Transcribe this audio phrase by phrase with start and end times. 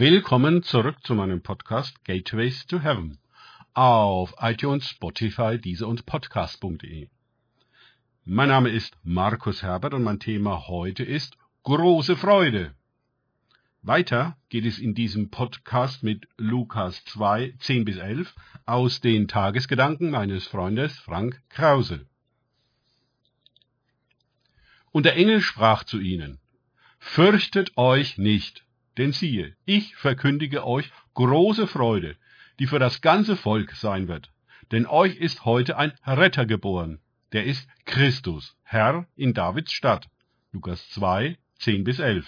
[0.00, 3.18] Willkommen zurück zu meinem Podcast Gateways to Heaven
[3.74, 7.08] auf iTunes, Spotify, Deezer und Podcast.de.
[8.24, 12.74] Mein Name ist Markus Herbert und mein Thema heute ist große Freude.
[13.82, 20.10] Weiter geht es in diesem Podcast mit Lukas 2, 10 bis 11 aus den Tagesgedanken
[20.10, 22.06] meines Freundes Frank Krause.
[24.92, 26.38] Und der Engel sprach zu ihnen,
[26.98, 28.64] Fürchtet euch nicht,
[28.98, 32.16] denn siehe, ich verkündige euch große Freude,
[32.58, 34.30] die für das ganze Volk sein wird.
[34.72, 37.00] Denn euch ist heute ein Retter geboren,
[37.32, 40.08] der ist Christus, Herr in Davids Stadt.
[40.52, 42.26] Lukas 2, 10 bis 11.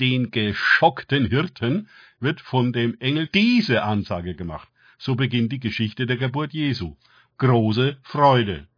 [0.00, 1.88] Den geschockten Hirten
[2.18, 4.68] wird von dem Engel diese Ansage gemacht.
[4.98, 6.96] So beginnt die Geschichte der Geburt Jesu.
[7.38, 8.68] Große Freude.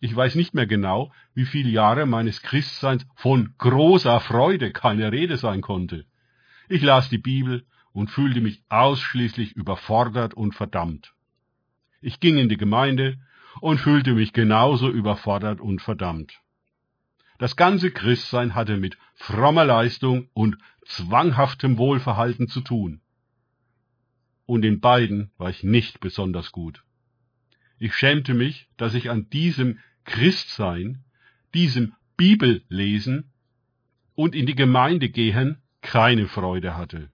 [0.00, 5.36] Ich weiß nicht mehr genau, wie viele Jahre meines Christseins von großer Freude keine Rede
[5.36, 6.06] sein konnte.
[6.70, 11.12] Ich las die Bibel und fühlte mich ausschließlich überfordert und verdammt.
[12.00, 13.18] Ich ging in die Gemeinde
[13.60, 16.40] und fühlte mich genauso überfordert und verdammt.
[17.36, 23.00] Das ganze Christsein hatte mit frommer Leistung und zwanghaftem Wohlverhalten zu tun.
[24.46, 26.82] Und in beiden war ich nicht besonders gut.
[27.80, 31.02] Ich schämte mich, dass ich an diesem Christsein,
[31.54, 33.32] diesem Bibellesen
[34.14, 37.10] und in die Gemeinde gehen keine Freude hatte.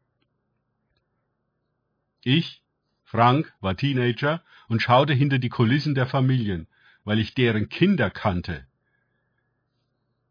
[2.24, 2.62] Ich,
[3.04, 6.66] Frank, war Teenager und schaute hinter die Kulissen der Familien,
[7.04, 8.66] weil ich deren Kinder kannte.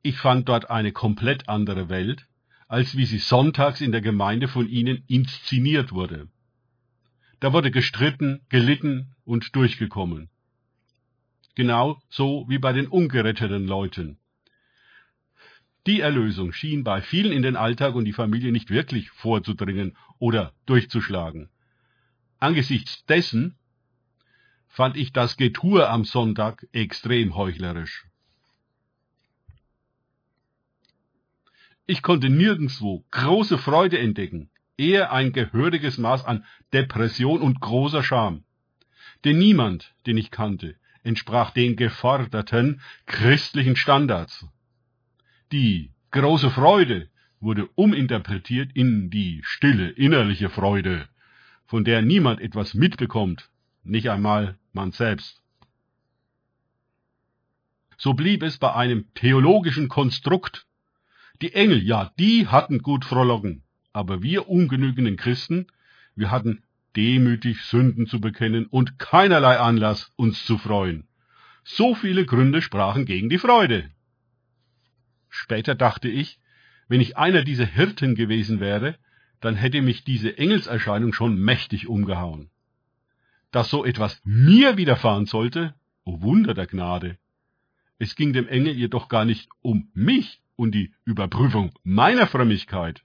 [0.02, 2.28] Ich fand dort eine komplett andere Welt,
[2.67, 6.28] als wie sie sonntags in der Gemeinde von ihnen inszeniert wurde.
[7.39, 10.30] Da wurde gestritten, gelitten und durchgekommen
[11.55, 14.19] genau so wie bei den ungeretteten Leuten.
[15.88, 20.53] Die Erlösung schien bei vielen in den Alltag und die Familie nicht wirklich vorzudringen oder
[20.66, 21.50] durchzuschlagen.
[22.39, 23.56] Angesichts dessen
[24.67, 28.06] fand ich das Getue am Sonntag extrem heuchlerisch.
[31.88, 38.44] Ich konnte nirgendswo große Freude entdecken, eher ein gehöriges Maß an Depression und großer Scham.
[39.24, 44.46] Denn niemand, den ich kannte, entsprach den geforderten christlichen Standards.
[45.52, 47.09] Die große Freude
[47.40, 51.08] wurde uminterpretiert in die stille innerliche Freude,
[51.66, 53.50] von der niemand etwas mitbekommt,
[53.84, 55.41] nicht einmal man selbst.
[57.97, 60.66] So blieb es bei einem theologischen Konstrukt.
[61.41, 63.64] Die Engel, ja, die hatten gut frohlocken,
[63.95, 65.67] aber wir ungenügenden Christen,
[66.17, 66.63] wir hatten
[66.97, 71.07] demütig Sünden zu bekennen und keinerlei Anlass, uns zu freuen.
[71.63, 73.89] So viele Gründe sprachen gegen die Freude.
[75.29, 76.39] Später dachte ich,
[76.89, 78.97] wenn ich einer dieser Hirten gewesen wäre,
[79.39, 82.50] dann hätte mich diese Engelserscheinung schon mächtig umgehauen.
[83.51, 85.73] Dass so etwas mir widerfahren sollte,
[86.03, 87.17] o oh Wunder der Gnade.
[87.97, 93.04] Es ging dem Engel jedoch gar nicht um mich und die Überprüfung meiner Frömmigkeit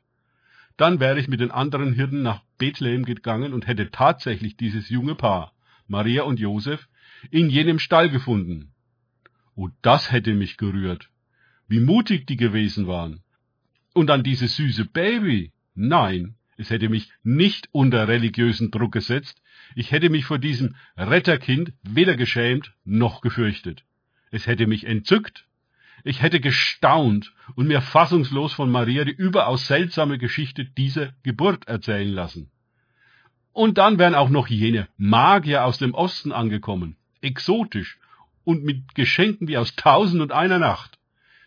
[0.77, 5.15] dann wäre ich mit den anderen Hirten nach Bethlehem gegangen und hätte tatsächlich dieses junge
[5.15, 5.53] Paar,
[5.87, 6.89] Maria und Josef,
[7.31, 8.73] in jenem Stall gefunden.
[9.55, 11.11] Oh, das hätte mich gerührt.
[11.69, 13.23] Wie mutig die gewesen waren.
[13.93, 15.53] Und an dieses süße Baby.
[15.75, 19.43] Nein, es hätte mich nicht unter religiösen Druck gesetzt.
[19.75, 23.85] Ich hätte mich vor diesem Retterkind weder geschämt noch gefürchtet.
[24.31, 25.47] Es hätte mich entzückt
[26.05, 32.13] ich hätte gestaunt und mir fassungslos von Maria die überaus seltsame Geschichte dieser Geburt erzählen
[32.13, 32.51] lassen.
[33.53, 37.99] Und dann wären auch noch jene Magier aus dem Osten angekommen, exotisch
[38.45, 40.99] und mit Geschenken wie aus tausend und einer Nacht.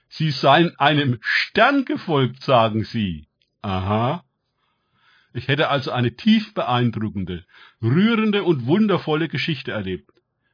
[0.09, 3.27] Sie seien einem Stern gefolgt, sagen sie.
[3.61, 4.23] Aha.
[5.33, 7.45] Ich hätte also eine tief beeindruckende,
[7.81, 10.11] rührende und wundervolle Geschichte erlebt.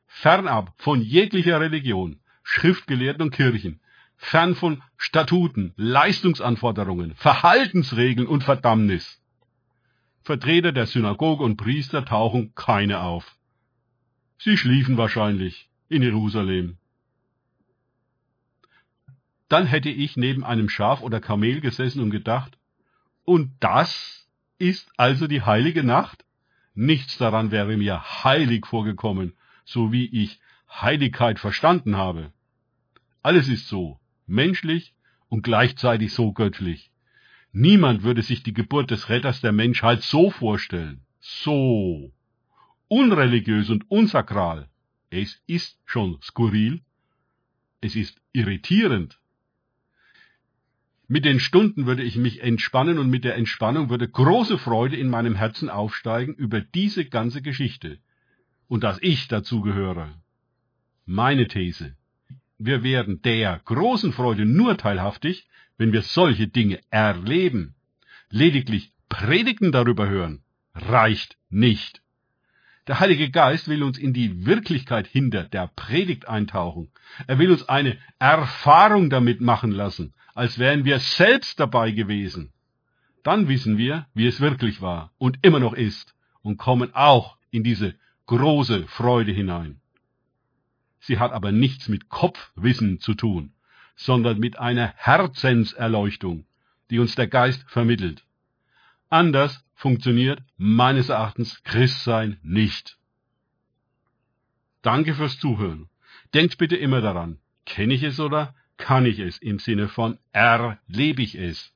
[0.07, 3.81] Fernab von jeglicher Religion, Schriftgelehrten und Kirchen,
[4.19, 9.22] fern von Statuten, Leistungsanforderungen, Verhaltensregeln und Verdammnis.
[10.22, 13.38] Vertreter der Synagoge und Priester tauchen keine auf.
[14.38, 16.78] Sie schliefen wahrscheinlich in Jerusalem.
[19.47, 22.58] Dann hätte ich neben einem Schaf oder Kamel gesessen und gedacht,
[23.23, 24.28] und das
[24.59, 26.26] ist also die heilige Nacht?
[26.76, 29.34] Nichts daran wäre mir heilig vorgekommen,
[29.66, 30.40] so wie ich
[30.70, 32.32] Heiligkeit verstanden habe.
[33.23, 33.99] Alles ist so,
[34.29, 34.93] menschlich
[35.28, 36.91] und gleichzeitig so göttlich.
[37.52, 41.02] Niemand würde sich die Geburt des Retters der Menschheit so vorstellen.
[41.20, 42.14] So.
[42.87, 44.70] Unreligiös und unsakral.
[45.09, 46.81] Es ist schon skurril.
[47.81, 49.20] Es ist irritierend.
[51.08, 55.09] Mit den Stunden würde ich mich entspannen und mit der Entspannung würde große Freude in
[55.09, 57.97] meinem Herzen aufsteigen über diese ganze Geschichte.
[58.67, 60.22] Und dass ich dazu gehöre.
[61.08, 61.96] Meine These.
[62.59, 65.47] Wir werden der großen Freude nur teilhaftig,
[65.78, 67.76] wenn wir solche Dinge erleben.
[68.29, 70.44] Lediglich Predigten darüber hören
[70.76, 72.02] reicht nicht.
[72.88, 76.91] Der Heilige Geist will uns in die Wirklichkeit hinter der Predigt eintauchen.
[77.28, 82.52] Er will uns eine Erfahrung damit machen lassen, als wären wir selbst dabei gewesen.
[83.23, 87.64] Dann wissen wir, wie es wirklich war und immer noch ist und kommen auch in
[87.64, 87.96] diese
[88.26, 89.79] große Freude hinein.
[90.99, 93.53] Sie hat aber nichts mit Kopfwissen zu tun,
[93.96, 96.46] sondern mit einer Herzenserleuchtung,
[96.90, 98.25] die uns der Geist vermittelt.
[99.09, 102.97] Anders funktioniert meines Erachtens Christsein nicht.
[104.81, 105.90] Danke fürs Zuhören.
[106.34, 111.22] Denkt bitte immer daran, kenne ich es oder kann ich es im Sinne von erlebe
[111.22, 111.73] ich es.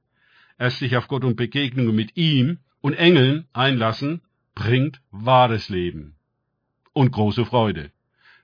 [0.57, 4.21] Erst sich auf Gott und Begegnungen mit ihm und Engeln einlassen,
[4.55, 6.15] bringt wahres Leben
[6.93, 7.91] und große Freude.